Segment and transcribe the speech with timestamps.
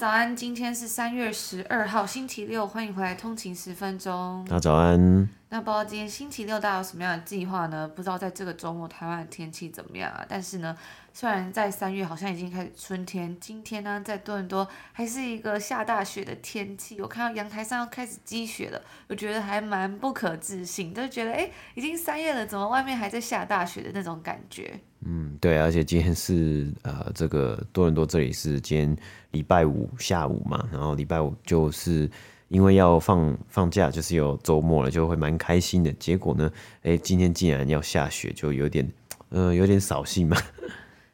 [0.00, 4.42] 早安，今天是三月十二号，星期六，欢迎回来通勤十分钟。
[4.48, 5.28] 大家早安。
[5.50, 7.86] 那不知道今天星期六大家有什么样的计划呢？
[7.86, 10.24] 不知道在这个周末台湾的天气怎么样啊？
[10.26, 10.74] 但是呢，
[11.12, 16.98] 虽然在三月好像已经开始春天，今天呢在多伦多还是一个下大雪的天气。
[17.02, 24.80] 我看到阳台上要开始积雪了，我觉得还蛮不可置信，就觉得诶，已经三月了，怎么外面还在下大雪的那种感觉？
[25.04, 28.96] 嗯，对，而且今天是呃，这个多伦多这里是今天
[29.30, 32.10] 礼拜五下午嘛，然后礼拜五就是。
[32.50, 35.92] 因为要放放假，就是有周末了，就会蛮开心的。
[35.92, 36.50] 结果呢，
[36.82, 38.90] 诶，今天竟然要下雪，就有点，
[39.28, 40.36] 呃，有点扫兴嘛。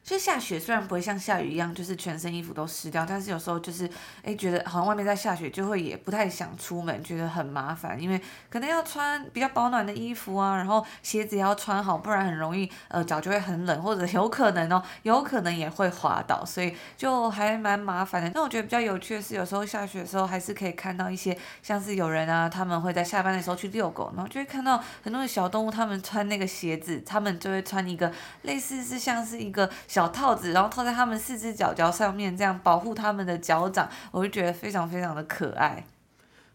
[0.07, 3.89] 就下雪，虽然不会像下雨一样，就是全身衣服都湿掉，但是有时候就是，
[4.23, 18.31] 哎，觉得好像外面在下雪，就会也不太想出门，觉得很麻烦，因为可能要穿比较保暖的衣服啊，然后鞋子也要穿好，不然很容易，呃，脚就会很冷，或者有可能哦，有可能也会滑倒，所以就还蛮麻烦的。
[18.33, 28.09] 那我觉得比较有趣的是，有时候下雪的时候，还是可以看到一些，像是有人啊，他们会在下班的时候去遛狗，然后就会看到很多的小动物，他们穿那个鞋子，他们就会穿一个
[28.43, 29.69] 类似是像是一个。
[29.97, 35.83] 小套子，然后套在他们四只脚脚上面，这样保护他们的脚掌，我就觉得非常非常的可爱。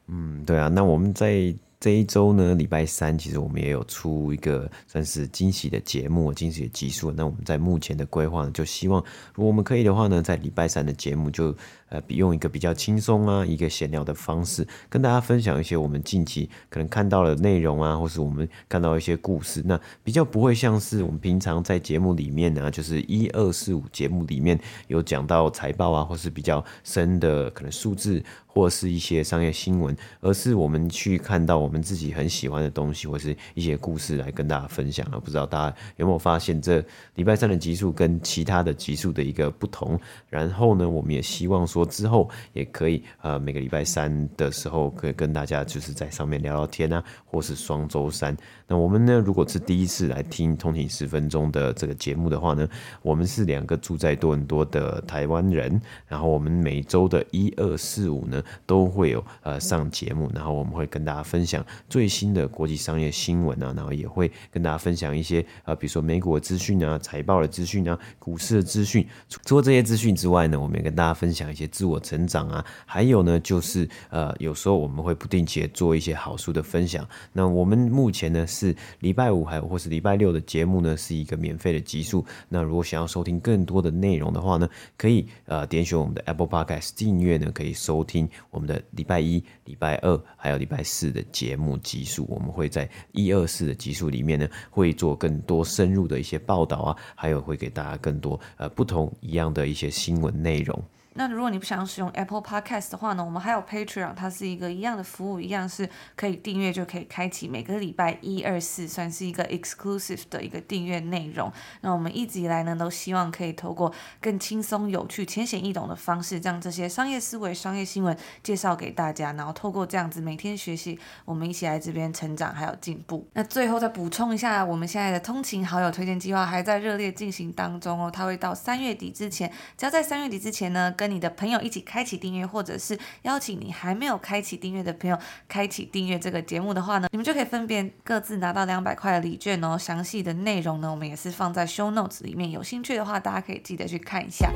[0.07, 1.53] 嗯，对啊，那我们在
[1.83, 7.11] 这一周呢，礼拜三其实我们也有出一个算是惊喜的节目，惊喜的集数。
[7.11, 9.03] 那我们在目前的规划呢，就希望
[9.35, 11.53] 如果我们可以的话呢，在礼拜三的节目就。
[11.93, 19.63] 呃，用一个比较轻松啊，一个闲聊的方式，跟大家分享一些我们近期可能看到的内容啊，或是我们看到一些故事。
[19.67, 35.21] 那比较不会像是我们平常在节目里面呢、啊，就是一二四五节目里面有讲到财报啊，或是比较深的可能数字，或是一些商业新闻，而是我们去看到我们自己很喜欢的东西，或是一些故事来跟大家分享了。
[35.21, 39.99] 不知道大家有没有发现，这礼拜三的集数跟其他的集数的一个不同？
[40.29, 41.87] 然后呢，我们也希望说。
[41.93, 48.35] 之后也可以，呃，每个礼拜三的时候可以跟大家就是在上面聊聊天啊，或是双周三。
[48.67, 52.67] 那我们呢，如果是第一次来听通勤十分钟的这个节目的话呢，
[53.03, 69.05] 我们是两个住在多伦多的台湾人，然后我们每周的一二四五呢都会有呃上节目，然后我们会跟大家分享最新的国际商业新闻啊，然后也会跟大家分享一些呃，比如说美股的资讯啊、财报的资讯啊、股市的资讯。
[69.45, 71.63] 除了这些资讯之外呢，我们也跟大家分享一些。
[71.73, 77.09] 自我成长啊，还有呢，就是呃，有时候我们会不定期的做一些好书的分享。
[77.33, 82.25] 那我们目前呢是礼拜五还有或是礼拜六的节目呢是一个免费的集数。
[82.51, 92.27] 那如果想要收听更多的内容的话呢，可以呃点选我们的 Apple Podcast 订阅呢，可以收听我们的礼拜一、礼拜二还有礼拜四的节目集数。
[92.29, 100.83] 我们会在一二四的集数里面呢，会做更多深入的一些报道啊，还有会给大家更多呃不同一样的一些新闻内容。
[101.15, 111.53] 那如果你不想使用 Apple Podcast 的话呢，我们还有 Patreon，它是一个一样的服务，一样是可以订阅就可以开启每个礼拜一、二、四，算是一个 exclusive 的一个订阅内容。
[111.83, 123.29] 那我们一直以来呢，都希望可以透过更轻松、有趣、浅显易懂的方式，将这些商业思维、商业新闻介绍给大家，然后透过这样子每天学习，我们一起来这边成长还有进步。
[123.35, 130.91] 那最后再补充一下，我们现在的通勤好友推荐计划还在热烈进行当中哦，它会到三月底之前，只要在三月底之前呢。
[131.03, 135.19] 跟你的朋友一起开启订阅，或者是邀请你还没有开启订阅的朋友
[135.49, 139.77] 开启订阅这个节目的话呢，你们就可以分别各自拿到两百块的礼券哦。
[139.77, 144.49] 详细的内容呢，我们也是放在 show notes 里面，有兴趣的话，大家可以记得去看一下。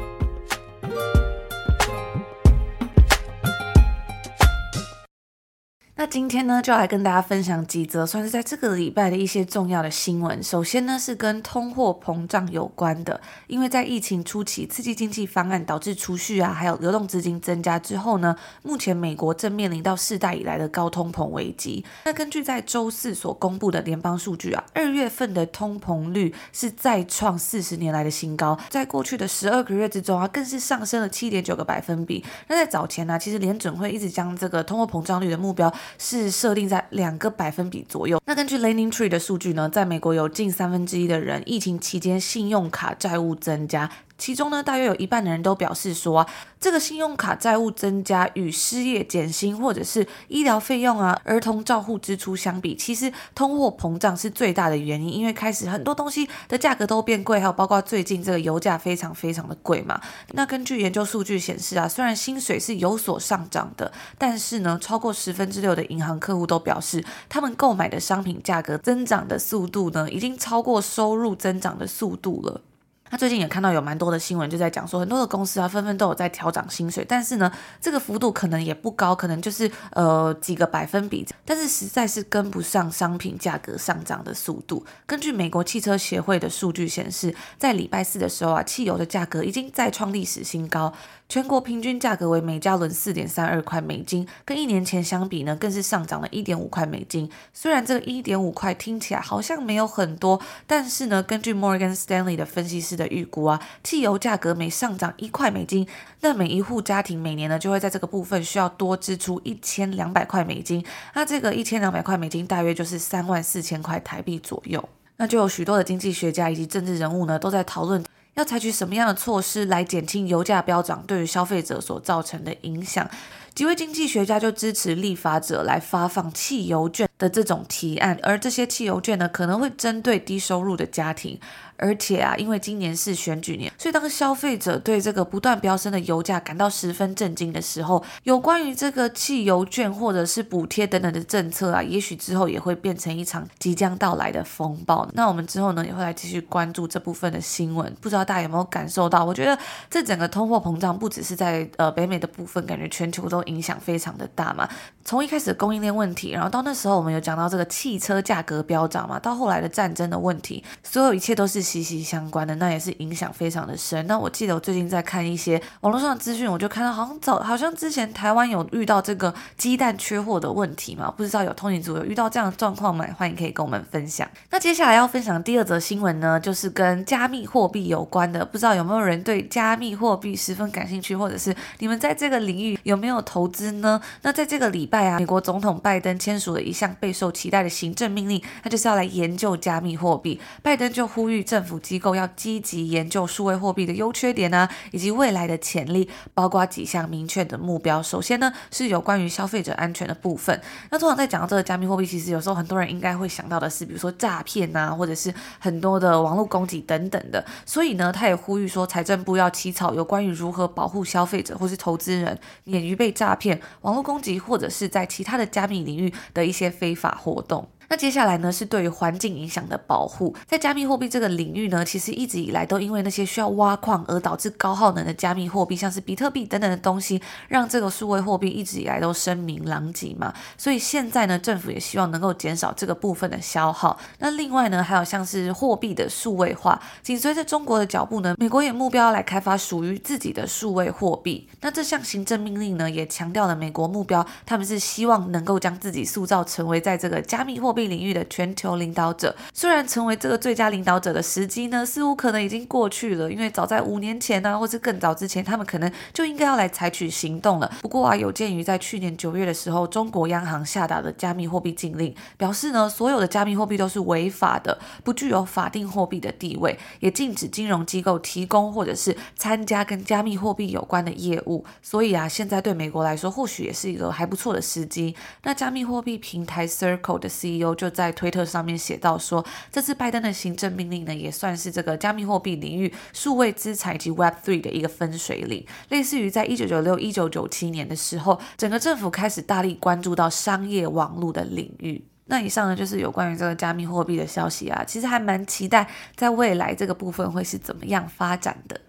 [6.08, 10.40] 今天呢，就来跟大家分享几则算是在这个礼拜的一些重要的新闻。
[10.42, 21.84] 首先呢，是跟通货膨胀有关的，因为在疫情初期刺激经济方案导致储蓄啊，还有流动资金增加之后呢，目前美国正面临到世代以来的高通膨危机。
[22.04, 32.24] 那根据在周四所公布的联邦数据啊，二月份的通膨率是再创四十年来的新高，在过去的十二个月之中啊，更是上升了七点九个百分比。
[32.48, 38.20] 那在早前呢、其实联准会一直将这个通货膨胀率的目标是设定在两个百分比左右。
[38.26, 43.90] 那根据 LendingTree 的数据呢，在美国有近三分之一的人疫情期间信用卡债务增加。
[44.18, 46.26] 其中呢，大约有一半的人都表示说啊，
[46.58, 60.00] 这个信用卡债务增加与失业减薪或者是医疗费用啊、儿童照护支出相比，其实通货膨胀是最大的原因，因为开始很多东西的价格都变贵，还有包括最近这个油价非常非常的贵嘛。
[60.32, 72.62] 那根据研究数据显示啊，虽然薪水是有所上涨的，但是呢，超过十分之六的银行客户都表示，他们购买的商品价格增长的速度呢，已经超过收入增长的速度了。
[73.10, 77.50] 他最近也看到有蛮多的新闻，就在讲说很多的公司啊，纷纷都有在调涨薪水，但是呢，
[77.80, 84.84] 这个幅度可能也不高，可能就是呃几个百分比，但是实在是跟不上商品价格上涨的速度。
[85.06, 90.92] 根据美国汽车协会的数据显示，在礼拜四的时候啊，汽油的价格已经再创历史新高。
[91.28, 97.28] 全国平均价格为每加仑四点三二块美金，跟一年前相比呢，更是上涨了一点五块美金。
[97.52, 105.86] 虽然这个一点五块听起来好像没有很多，但是呢，根据 Morgan Stanley 的分析师的预估啊，汽油价格每上涨一块美金，
[106.20, 110.84] 那每一户家庭每年呢，就会在这个部分需要多支出一千两百块美金。
[111.14, 114.82] 那这个一千两百块美金大约就是三万四千块台币左右。
[115.18, 118.02] 那就有许多的经济学家以及政治人物呢，都在讨论。
[118.34, 123.08] 要采取什么样的措施来减轻油价飙涨对于消费者所造成的影响？
[123.54, 131.38] 几位经济学家就支持立法者来发放汽油券的这种提案，而这些汽油券呢，可能会针对低收入的家庭。
[131.78, 145.06] 而且啊，因为今年是选举年，所以当消费者对这个不断飙升的油价感到十分震惊的时候，有关于这个汽油券或者是补贴等等的政策啊，也许之后也会变成一场即将到来的风暴。
[145.12, 147.94] 那我们之后呢，也会来继续关注这部分的新闻。
[148.00, 149.22] 不知道大家有没有感受到？
[149.22, 149.58] 我觉得
[149.90, 154.66] 这整个通货膨胀不只是在呃北美的部分，感觉全球都影响非常的大嘛。
[155.06, 161.66] 从一开始供应链问题，然后到那时候我们有讲到这个汽车价格飙涨嘛，到后来的战争的问题，所有一切都是。
[161.66, 164.06] 息息相关的，那也是影响非常的深。
[164.06, 173.04] 那我记得我最近在看一些网络上的资讯，我就看到好像早好像之前台湾有遇到这个鸡蛋缺货的问题嘛，不知道有通勤族有遇到这样的状况吗？
[173.18, 174.30] 欢迎可以跟我们分享。
[174.50, 178.44] 那接下来要分享第二则新闻呢，就是跟加密货币有关的。
[178.44, 184.00] 不知道有没有人对加密货币十分感兴趣，或者是你们在这个领域有没有投资呢？
[184.22, 190.40] 那在这个礼拜啊，美国总统拜登签署了一项备受期待的行政命令，他就是要来研究加密货币。
[190.62, 198.00] 拜登就呼吁政府机构要积极研究数位货币的优缺点啊，以及未来的潜力，包括几项明确的目标。
[198.00, 200.60] 首先呢，是有关于消费者安全的部分。
[200.90, 207.44] 那通常在讲到这个加密货币，其实有时候很多人应该会想到的是，比如说诈骗啊，或者是很多的网络攻击等等的。
[207.64, 217.68] 所以呢，他也呼吁说，财政部要起草有关于如何保护消费者或是投资人免于被诈骗、网络攻击，或者是在其他的加密领域的一些非法活动。
[217.88, 220.34] 那接下来呢，是对于环境影响的保护。
[220.46, 230.32] 在加密货币这个领域呢，其实一直以来都因为那些需要挖矿而导致高耗能的加密货币，像是比特币等等的东西，让这个数位货币一直以来都声名狼藉嘛。
[230.56, 233.98] 所以现在呢，政府也希望能够减少这个部分的消耗。
[234.18, 241.48] 那另外呢，还有像是货币的数位化，紧随着中国的脚步呢，美国也目标来开发属于自己的数位货币。
[241.60, 257.70] 那这项行政命令呢，也强调了美国目标，他们是希望能够将自己塑造成为在这个加密货币领域的全球领导者，虽然成为这个最佳领导者的时机呢，似乎可能已经过去了，因为早在五年前呢、啊，或是更早之前，他们可能就应该要来采取行动了。
[257.82, 271.64] 不过啊，有鉴于在去年九月的时候，中国央行下达的加密货币禁令，表示呢，所有的加密货币都是违法的，不具有法定货币的地位，也禁止金融机构提供或者是参加跟加密货币有关的业务。
[271.82, 275.14] 所以啊，现在对美国来说，或许也是一个还不错的时机。
[275.42, 292.04] 那加密货币平台 Circle 的 CEO 就在推特上面写到说，这次拜登的行政命令呢，也算是这个加密货币领域数位资产及 Web3 的一个分水岭，类似于在一九九六、一九九七年的时候，整个政府开始大力关注到商业网络的领域。
[292.26, 298.80] 那以上呢，就是有关于这个加密货币的消息啊，其实还蛮期待在未来这个部分会是怎么样发展的。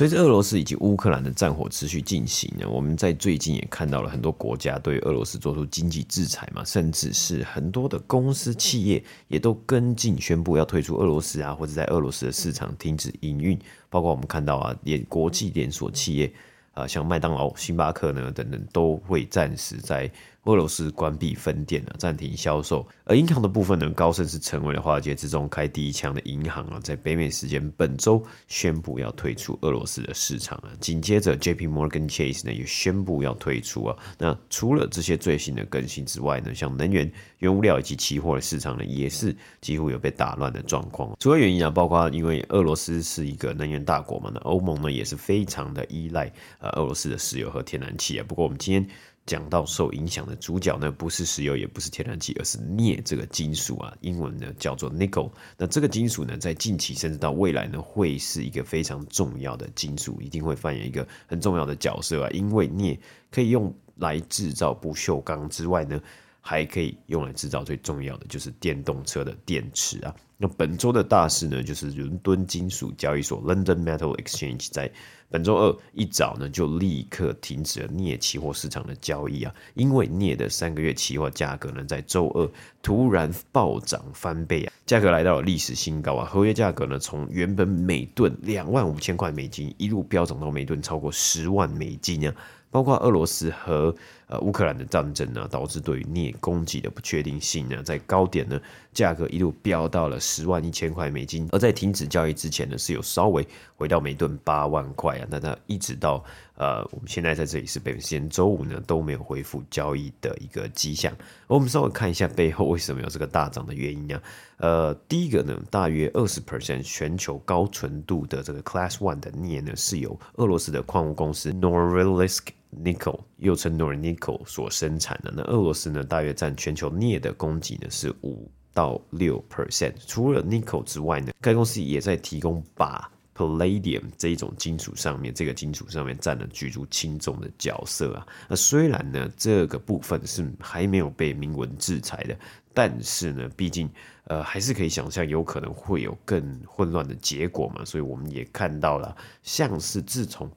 [0.00, 13.58] 随着俄罗斯以及乌克兰的战火持续进行呢，我们在最近也看到了很多国家对俄罗斯做出经济制裁嘛，甚至是很多的公司企业也都跟进宣布要退出俄罗斯啊，或者在俄罗斯的市场停止营运。
[13.90, 16.32] 包括我们看到啊，连国际连锁企业
[16.72, 20.10] 啊，像麦当劳、星巴克呢等等，都会暂时在
[20.44, 22.86] 俄罗斯关闭分店了，暂停销售。
[23.04, 30.70] 而银行的部分呢，高盛是成为了华尔街之中开第一枪的银行啊，在北美时间本周宣布要退出俄罗斯的市场啊。
[30.80, 33.96] 紧接着，J P Morgan Chase 呢也宣布要退出啊。
[34.18, 41.14] 那除了这些最新的更新之外呢，像能源、原物料以及期货的市场呢，也是几乎有被打乱的状况。
[41.18, 48.24] 主要原因啊，包括因为俄罗斯是一个能源大国嘛，那欧盟呢也是非常的依赖呃俄罗斯的石油和天然气啊。
[48.26, 48.88] 不过我们今天。
[49.30, 55.30] 讲到受影响的主角呢，不是石油，也不是天然气，而是镍这个金属啊，英文呢叫做 nickel。
[55.56, 62.30] 那这个金属呢，在近期甚至到未来呢，会是一个非常重要的金属，一定会扮演一个很重要的角色啊。
[62.30, 62.98] 因为镍
[63.30, 66.02] 可以用来制造不锈钢之外呢，
[66.40, 70.12] 还可以用来制造最重要的就是电动车的电池啊。
[70.42, 74.90] 那本周的大事呢，就是伦敦金属交易所 （London Metal Exchange） 在
[75.28, 92.34] 本周二一早呢，就立刻停止了镍期货市场的交易啊，因为镍的三个月期货价格呢，在周二突然暴涨翻倍啊，价格来到了历史新高啊，合约价格呢，从原本每吨两万五千块美金一路飙涨到每吨超过十万美金啊。
[92.72, 93.92] 包括俄罗斯和
[94.30, 98.58] 呃乌克兰的战争呢，导致对于镍供给的不确定性呢，在高点呢，
[98.94, 103.46] 价格一路飙到了十万一千块美金，而在停止交易之前呢，是有稍微
[103.76, 111.12] 回到每吨八万块啊，那它一直到呃我们现在在这里是北京时间周五呢，都没有恢复交易的一个迹象。
[111.48, 114.22] 我们稍微看一下背后为什么有这个大涨的原因啊，
[114.58, 129.94] 呃，第一个呢，大约二十 percent 全球高纯度的这个 Class One 的镍呢，是由俄罗斯的矿物公司 Norilsk Nickel 又称 Nornickel 所生产的，那俄罗斯呢，大约占全球镍的供给呢是五到六 percent。
[130.06, 138.26] 除了 Nickel 之外呢，该公司也在提供把 Palladium 这一种金属上面，这个金属上面占了举足轻重的角色啊。
[138.48, 142.38] 那虽然呢，这个部分是还没有被明文制裁的，
[142.72, 143.90] 但是呢，毕竟
[144.24, 147.84] 呃还是可以想象有可能会有更混乱的结果嘛。
[147.84, 150.48] 所以我们也看到了，像是自从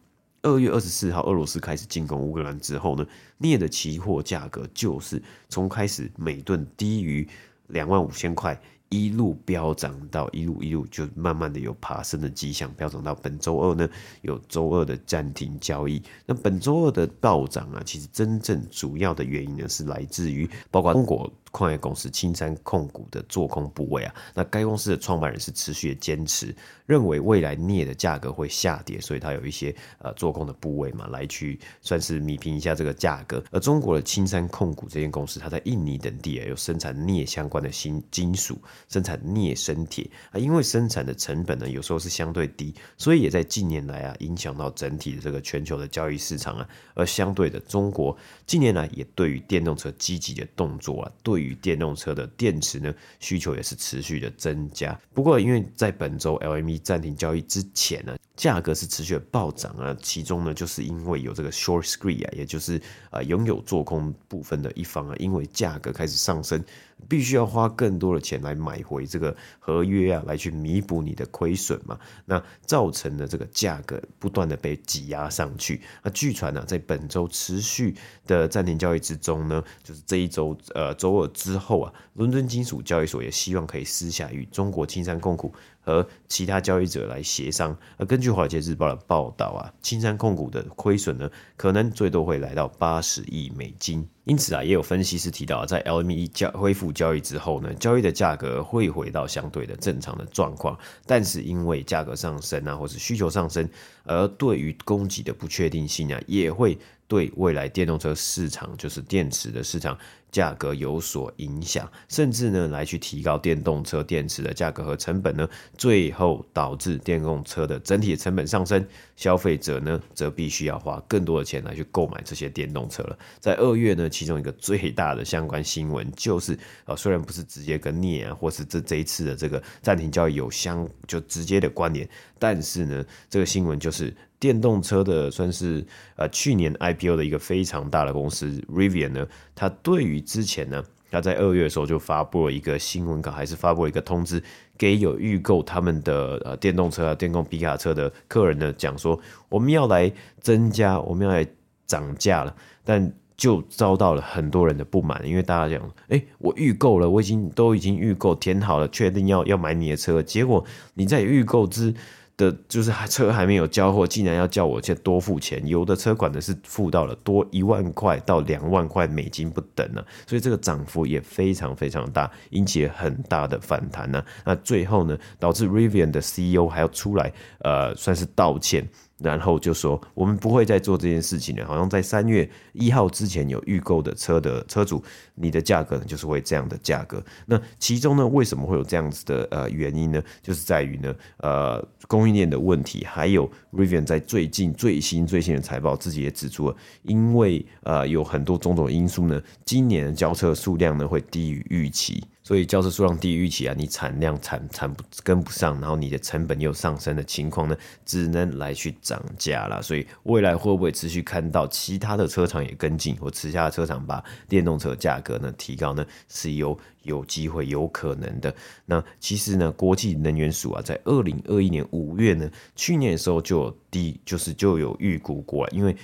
[0.43, 3.07] 二月二十四号，俄罗斯开始进攻乌克兰之后呢，
[3.37, 7.25] 镍的期货价格就是从开始每吨低于
[7.67, 8.59] 两万五千块，
[8.89, 13.89] 一路飙涨到一路一路就慢慢的有爬升的迹象，飙涨到本周二呢，
[14.21, 16.01] 有周二的暂停交易。
[16.25, 21.31] 那本周二的暴涨啊，其实真正主要的原因呢，是来自于包括中国。
[21.53, 26.53] 矿业公司青山控股的做空部位啊，那该公司的创办人是持续的坚持，
[26.87, 33.41] 认为未来镍的价格会下跌，所以他有一些呃做空的部位嘛，来去算是弭平一下这个价格。
[33.51, 38.57] 而中国的青山控股这间公司，它在印尼等地啊有生产镍相关的新金属，
[38.89, 46.67] 生产镍生铁啊，因为生产的成本呢有时候是相对低，所以也在近年来啊影响到整体的这个全球的交易市场啊。
[46.95, 48.17] 而相对的，中国
[48.47, 51.42] 近年来也对于电动车积极的动作啊，对。
[51.43, 54.99] 与电动车的电池呢，需求也是持续的增加。
[55.13, 59.95] 不过，因为在本周 LME 暂停交易之前呢，价格是持续的暴涨啊。
[60.01, 66.63] 其中呢，就是因为有这个 short squeeze 啊，也就是啊拥有做空部分的一方啊，因为价格开始上升，
[67.09, 71.99] 必须要花更多的钱来买回这个合约啊，来去弥补你的亏损嘛。
[72.25, 75.81] 那造成了这个价格不断的被挤压上去。
[76.03, 81.27] 那据传呢，在本周持续的暂停交易之中呢，就是这一周呃周二。
[81.33, 87.77] 之后啊，伦敦金属交易所也希望可以私下与中国青山控股和其他交易者来协商。
[87.97, 94.07] 而根据华尔街日报的报道啊，青山控股的亏损呢，可能最多会来到八十亿美金。
[94.25, 100.77] 因此啊，也有分析师提到，在 LME 交恢复交易之后呢，交易的价格会回到相对的正常的状况。
[101.05, 103.69] 但是因为价格上升啊，或是需求上升，
[104.05, 109.97] 而对于供给的不确定性啊，也会对未来电动车市场，就是电池的市场。
[110.33, 118.83] 价格有所影响，甚至呢来去提高电动车电池的价格和成本呢，最后导致电动车的整体成本上升，
[119.15, 123.15] 消费者呢则必须要花更多的钱来去购买这些电动车了。
[123.39, 134.11] 在二月呢，其中一个最大的相关新闻就是，呃，虽然不是直接跟镍啊，或是这这一次的这个暂停交易有相就直接的关联，但是呢，这个新闻就是。
[134.43, 135.85] 电动车的算是
[136.17, 144.43] 呃去年 IPO 的一个非常大的公司 Rivian 呢，它对于之前呢，它在二月的时候就发布了一个新闻稿，还是发布了一个通知，
[144.77, 151.47] 给有预购他们的呃电动车啊、电动皮卡车的客人呢，讲说我们要来增加，我们要来
[151.87, 161.93] 涨价了，但就遭到了很多人的不满，因为大家讲，哎，我预购了，我已经都已经预购填好了，确定要要买你的车，结果你在预购之
[162.35, 165.65] 的，就是还车还没有交货，竟然要叫我去多付钱。
[165.67, 178.87] 有的车款呢是付到了多一万块到两万块美金不等呢、所以这个涨幅也非常非常大，引起很大的反弹呢、那最后呢，导致 Rivian 的 CEO 还要出来，呃，算是道歉。
[179.23, 181.65] 然后就说我们不会再做这件事情了。
[181.65, 185.01] 好像在三月一号之前有预购的车的车主，
[185.35, 187.23] 你的价格呢就是会这样的价格。
[187.45, 190.21] 那其中呢，为什么会有这样子的呃原因呢？
[190.41, 202.23] 就是在于呢呃供应链的问题，还有 Rivian 在最近最新最新的财报自己也指出了，因为呃有很多种种因素呢，今年的交车数量呢会低于预期。
[202.43, 209.81] 所以交车数量低于预期啊，你产量产产不跟不上，然后你的成本又上升的情况呢，只能来去涨价了。
[209.81, 216.05] 所以未来会不会持续看到其他的车厂也跟进，或其他的车厂把电动车价格呢提高呢？
[216.27, 218.53] 是有有机会有可能的。
[218.85, 225.95] 那其实呢，国际能源署啊，在二零二一年五月呢，去年的时候就有低，就是就有预估过了，因为。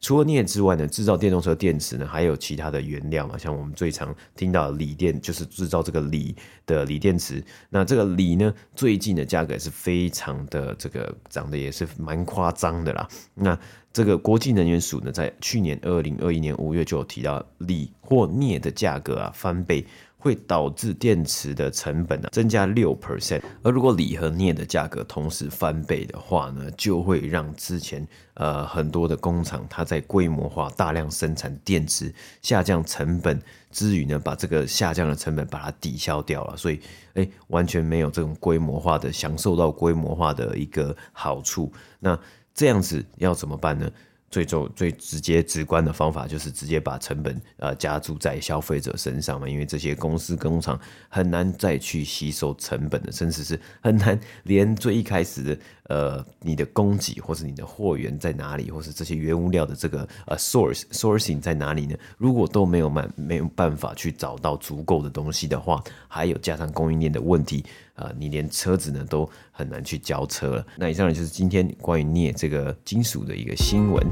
[0.00, 6.34] 除了镍之外呢，制造电动车电池呢，还有其他的原料嘛，像我们最常听到的锂电，就是制造这个锂
[6.66, 7.42] 的锂电池。
[7.70, 13.08] 那这个锂呢，最近的价格也是非常的这个涨的也是蛮夸张的啦。
[13.34, 13.58] 那
[13.92, 19.84] 这个国际能源署呢，在去年二零二一年五月就有提到锂或镍的价格啊翻倍。
[20.22, 36.80] 会导致电池的成本呢增加六 percent，而如果锂和镍的价格同时翻倍的话呢，就会让之前呃很多的工厂它在规模化大量生产电池下降成本之余呢，把这个下降的成本把它抵消掉了，所以
[37.14, 41.72] 诶完全没有这种规模化的享受到规模化的一个好处。
[41.98, 42.16] 那
[42.54, 43.90] 这样子要怎么办呢？
[44.32, 55.58] 最终最直接直观的方法就是直接把成本呃加注在消费者身上嘛，因为这些公司工厂很难再去吸收成本的，甚至是很难连最一开始的
[55.88, 61.94] 呃你的供给或是你的货源在哪里，或是这些原物料的这个呃 source sourcing 在哪里呢？
[62.16, 67.62] 如果都没有办没有办法去找到足够的东西的话，还有加上供应链的问题。
[67.94, 70.66] 啊、呃，你连车子呢都很难去交车了。
[70.76, 74.06] 那以上呢就是今天关于镍这个金属的一个新闻。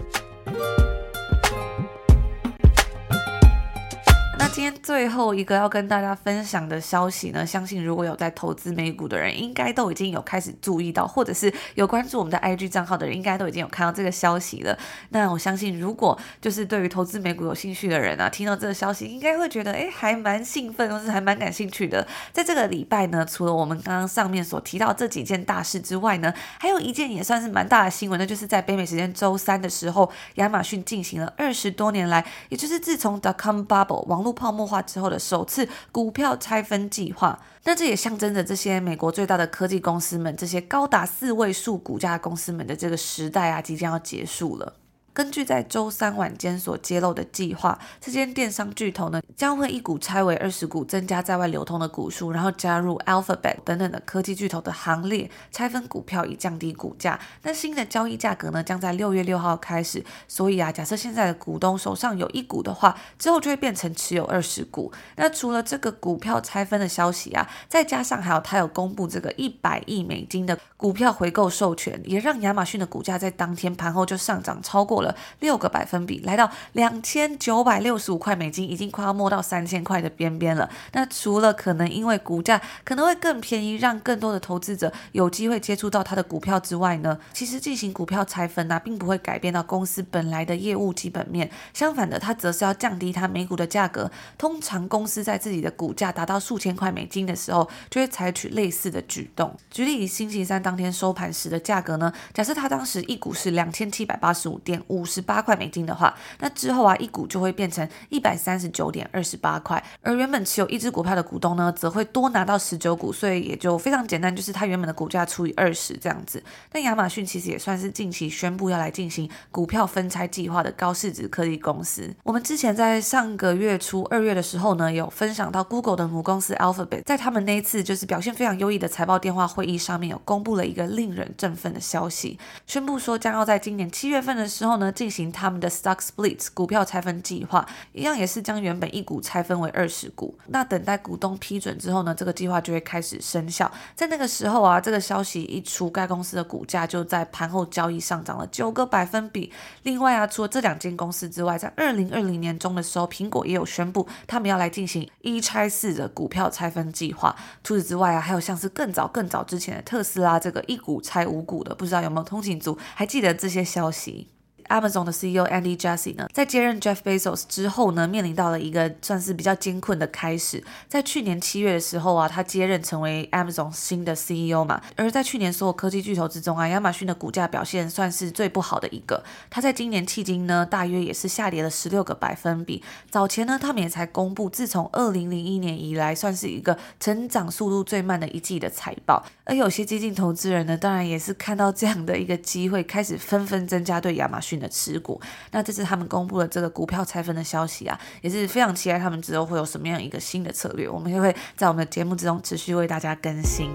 [4.83, 14.77] 最后一个要跟大家分享的消息呢，相信如果有在投资美股的人，应该都已经有开始注意到，或者是有关注我们的 IG 账号的人，应该都已经有看到这个消息了。
[15.11, 22.07] 那我相信，如果就是对于投资美股有兴趣的人啊，听到这个消息，应该会觉得，哎，还蛮兴奋，或是还蛮感兴趣的。
[22.33, 44.75] 在这个礼拜呢，除了我们刚刚上面所提到这几件大事之外呢，还有一件也算是蛮大的新闻，那就是在北美时间周三的时候，亚马逊进行了二十多年来，也就是自从 dot-com bubble 网络泡沫化之后的首次股票拆分计划，那这也象征着这些美国最大的科技公司们，这些高达四位数股价公司们的这个时代啊，即将要结束了。
[45.13, 57.19] 根据在周三晚间所揭露的计划，这间电商巨头呢将会一股拆为二十股，增加在外流通的股数，然后加入 Alphabet 等等的科技巨头的行列，拆分股票以降低股价。
[57.43, 60.05] 那新的交易价格呢将在六月六号开始。
[60.29, 64.93] 所以啊，假设现在的股东手上有一股的话，之后就会变成持有二十股。
[65.17, 80.69] 那除了这个股票拆分的消息啊，再加上还有他有公布这个一百亿美金的股票回购授权，也让亚马逊的股价在当天盘后就上涨超过了六个百分比，来到两千九百六十五块美金，已经快要摸到三千块的边边了。
[80.93, 91.50] 那除了可能因为股价可能会更便宜，让更多的投资者有机会接触到它的股票之外呢，其实进行股票拆分呢、啊，并不会改变到公司本来的业务基本面。
[91.73, 94.10] 相反的，它则是要降低它每股的价格。
[94.39, 99.54] 通常公司在自己的股价达到数千块美金的时候，就会采取类似的举动。
[99.71, 116.43] 举例星期三当天收盘时的价格呢，假设它当时一股是两千七百八十五点五十八块美金的话，那之后啊，一股就会变成一百三十九点二十八块，而原本持有一只股票的股东呢，则会多拿到十九股，所以也就非常简单，就是它原本的股价除以二十这样子。
[116.73, 122.13] 那亚马逊其实也算是近期宣布要来进行股票分拆计划的高市值科技公司。
[122.25, 140.36] 我们之前在上个月初二月的时候呢，有分享到 Google 的母公司 Alphabet 在他们那一次就是表现非常优异的财报电话会议上面有公布了一个令人振奋的消息，宣布说将要在今年七月份的时候呢，进行他们的 stock split 股票拆分计划，一样也是将原本一股拆分为二十股。
[140.49, 143.71] 那等待股东批准之后呢，这个计划就会开始生效。
[143.95, 149.52] 在那个时候啊，这个消息一出，该公司的股价就在盘后交易上涨了九个百分比。
[149.84, 157.36] 另外啊，除了这两间公司之外，在二零二零年中的时候，苹果也有宣布他们要来进行一拆四的股票拆分计划。
[157.62, 164.28] 除此之外啊，还有像是更早更早之前的特斯拉这个一股拆五股的，不知道有没有通勤族还记得这些消息
[164.71, 170.63] ？Amazon 的 CEO Andy Jassy 呢，在接任 Jeff Bezos 之后呢，面临到了一个算是比较艰困的开始。
[170.89, 174.80] 在去年七月的时候啊，他接任成为 Amazon 新的 CEO 嘛。
[174.97, 179.23] 而在去年所有科技巨头之中啊，亚马逊的股价表现算是最不好的一个。
[179.50, 182.83] 他在今年迄今呢，大约也是下跌了十六个百分比。
[183.11, 189.25] 早前呢，他们也才公布，自从二零零一年以来，算是一个成长速度最慢的一季的财报。
[189.45, 195.21] 而有些激进投资人呢，当然也是看到这样的一个机会，开始纷纷增加对亚马逊的持股。
[195.53, 200.89] 那这次他们公布了这个股票拆分的消息啊，也是非常期待他们之后会有什么样一个新的策略。
[200.89, 203.71] 我们也会在我们的节目之中持续为大家更新。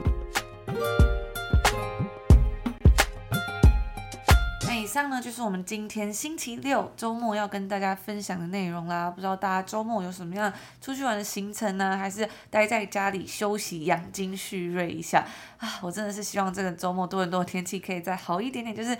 [4.68, 9.10] 那以上呢，就是我们今天星期六周末要跟大家分享的内容啦。
[9.10, 11.98] 不知道大家周末有什么样出去玩的行程呢？
[11.98, 15.26] 还是待在家里休息养精蓄锐一下
[15.58, 15.80] 啊？
[15.82, 18.76] 我真的是希望这个周末多伦多的天气可以再好一点点。
[18.76, 18.98] 就是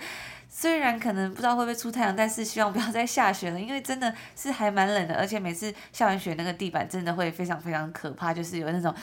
[0.58, 8.94] 虽然可能不知道会不会出太阳，但是希望不要再下雪了，因为真的是还蛮冷的，而且每次下完雪那个地板真的会非常非常可怕，就是有那种。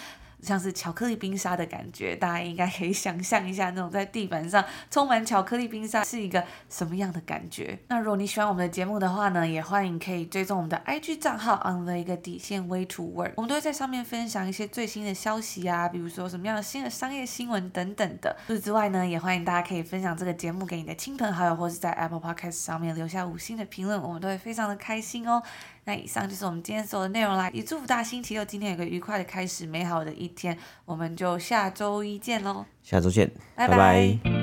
[0.43, 7.79] 像是巧克力冰沙的感觉，大家应该可以想象一下，那种在地板上充满巧克力冰沙是一个什么样的感觉。
[7.87, 18.35] 那如果你喜欢我们的节目的话呢，也欢迎可以追踪我们的 IG 账号 on the 一个底线 way to work，我们都会在上面分享一些最新的消息啊，比如说什么样的新的商业新闻等等的。
[18.47, 25.41] 除此之外呢，也欢迎大家可以分享这个节目给你的亲朋好友，或是在 Apple Podcast 上面留下五星的评论，我们都会非常的开心哦。
[25.85, 33.77] 那以上就是我们今天所有的内容啦，也祝福大家星期六今天有个愉快的开始，美好的一天，我们就下周一见喽，下周见，拜拜。
[33.77, 33.77] 拜
[34.23, 34.42] 拜。